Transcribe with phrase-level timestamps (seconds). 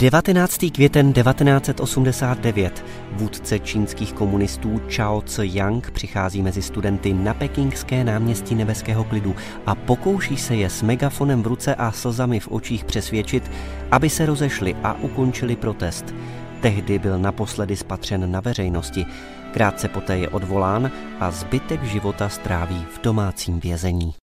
[0.00, 0.58] 19.
[0.72, 2.84] květen 1989.
[3.12, 10.36] Vůdce čínských komunistů Chao Tse-yang přichází mezi studenty na pekingské náměstí nebeského klidu a pokouší
[10.36, 13.50] se je s megafonem v ruce a slzami v očích přesvědčit,
[13.90, 16.14] aby se rozešli a ukončili protest.
[16.60, 19.06] Tehdy byl naposledy spatřen na veřejnosti.
[19.52, 20.90] Krátce poté je odvolán
[21.20, 24.19] a zbytek života stráví v domácím vězení.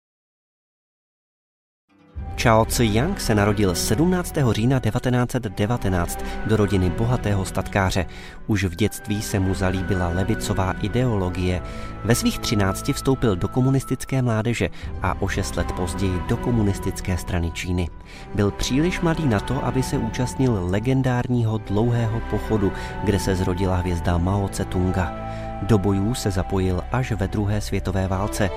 [2.39, 4.33] Chao Tse-yang se narodil 17.
[4.51, 8.05] října 1919 do rodiny bohatého statkáře.
[8.47, 11.61] Už v dětství se mu zalíbila levicová ideologie.
[12.03, 14.69] Ve svých 13 vstoupil do komunistické mládeže
[15.01, 17.89] a o šest let později do komunistické strany Číny.
[18.35, 22.71] Byl příliš mladý na to, aby se účastnil legendárního dlouhého pochodu,
[23.03, 25.13] kde se zrodila hvězda Mao Tse-tunga.
[25.61, 28.49] Do bojů se zapojil až ve druhé světové válce.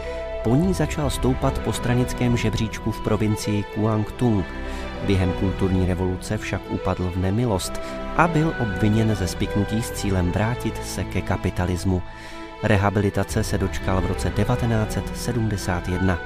[0.44, 4.44] Po ní začal stoupat po stranickém žebříčku v provincii Kuangtung.
[5.06, 7.80] Během kulturní revoluce však upadl v nemilost
[8.16, 12.02] a byl obviněn ze spiknutí s cílem vrátit se ke kapitalismu.
[12.62, 16.18] Rehabilitace se dočkal v roce 1971.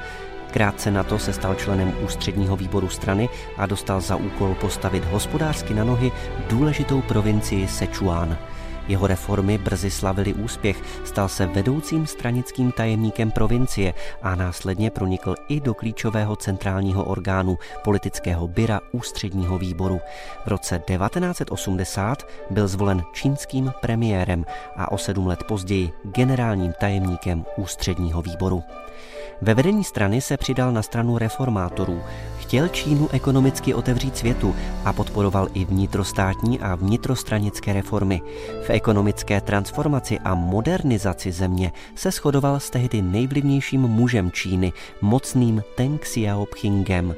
[0.51, 5.75] Krátce na to se stal členem ústředního výboru strany a dostal za úkol postavit hospodářsky
[5.75, 6.13] na nohy
[6.49, 8.39] důležitou provincii Sichuan.
[8.89, 15.61] Jeho reformy brzy slavily úspěch, stal se vedoucím stranickým tajemníkem provincie a následně pronikl i
[15.61, 20.01] do klíčového centrálního orgánu politického byra ústředního výboru.
[20.45, 24.45] V roce 1980 byl zvolen čínským premiérem
[24.77, 28.63] a o sedm let později generálním tajemníkem ústředního výboru.
[29.43, 32.03] Ve vedení strany se přidal na stranu reformátorů.
[32.55, 38.23] Chtěl Čínu ekonomicky otevřít světu a podporoval i vnitrostátní a vnitrostranické reformy.
[38.63, 46.01] V ekonomické transformaci a modernizaci země se shodoval s tehdy nejvlivnějším mužem Číny, mocným Teng
[46.01, 47.15] Xiaopingem.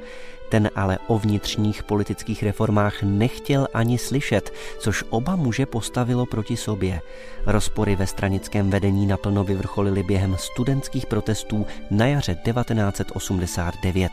[0.48, 7.00] Ten ale o vnitřních politických reformách nechtěl ani slyšet, což oba muže postavilo proti sobě.
[7.46, 14.12] Rozpory ve stranickém vedení naplno vyvrcholily během studentských protestů na jaře 1989.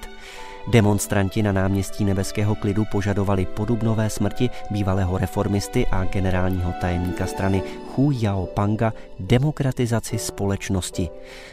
[0.67, 7.61] Demonstranti na náměstí Nebeského klidu požadovali podobnové smrti bývalého reformisty a generálního tajemníka strany
[7.95, 8.11] Hu
[8.53, 11.09] Panga demokratizaci společnosti.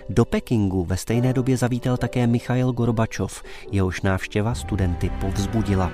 [0.08, 5.92] Do Pekingu ve stejné době zavítal také Michail Gorbačov, jehož návštěva studenty povzbudila.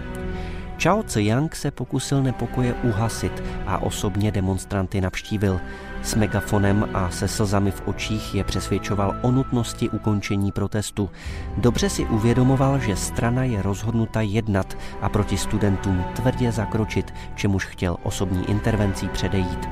[0.79, 5.61] Chao Tse-yang se pokusil nepokoje uhasit a osobně demonstranty navštívil.
[6.03, 11.11] S megafonem a se slzami v očích je přesvědčoval o nutnosti ukončení protestu.
[11.57, 17.97] Dobře si uvědomoval, že strana je rozhodnuta jednat a proti studentům tvrdě zakročit, čemuž chtěl
[18.03, 19.69] osobní intervencí předejít.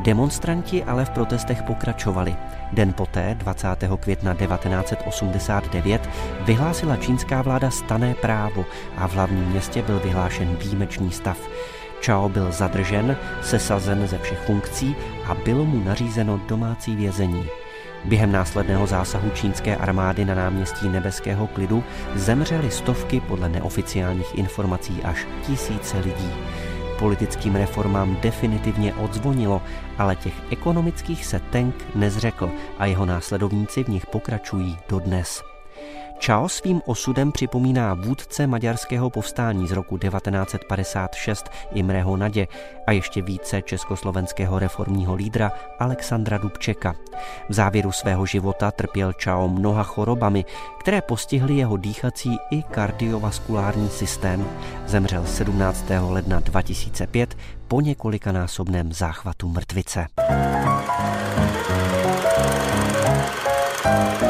[0.00, 2.36] Demonstranti ale v protestech pokračovali.
[2.72, 3.68] Den poté, 20.
[4.00, 8.64] května 1989, vyhlásila čínská vláda stané právo
[8.96, 11.38] a v hlavním městě byl vyhlášen výjimečný stav.
[12.02, 14.96] Chao byl zadržen, sesazen ze všech funkcí
[15.26, 17.46] a bylo mu nařízeno domácí vězení.
[18.04, 21.84] Během následného zásahu čínské armády na náměstí Nebeského klidu
[22.14, 26.32] zemřely stovky podle neoficiálních informací až tisíce lidí
[27.00, 29.62] politickým reformám definitivně odzvonilo,
[29.98, 35.49] ale těch ekonomických se Teng nezřekl a jeho následovníci v nich pokračují dodnes.
[36.20, 42.48] Čao svým osudem připomíná vůdce maďarského povstání z roku 1956 Imreho Nadě
[42.86, 46.94] a ještě více československého reformního lídra Alexandra Dubčeka.
[47.48, 50.44] V závěru svého života trpěl Čao mnoha chorobami,
[50.80, 54.46] které postihly jeho dýchací i kardiovaskulární systém.
[54.86, 55.84] Zemřel 17.
[56.08, 57.36] ledna 2005
[57.68, 60.06] po několikanásobném záchvatu mrtvice.
[63.82, 64.29] thank you